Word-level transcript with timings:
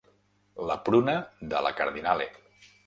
La 0.69 0.77
pruna 0.89 1.15
de 1.53 1.63
la 1.69 1.77
Cardinale. 1.83 2.31